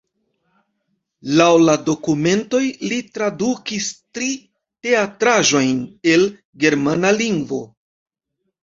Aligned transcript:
Laŭ 1.41 1.49
la 1.65 1.75
dokumentoj 1.89 2.63
li 2.93 2.99
tradukis 3.19 3.91
tri 4.19 4.31
teatraĵojn 4.89 5.81
el 6.17 6.29
germana 6.67 7.15
lingvo. 7.23 7.67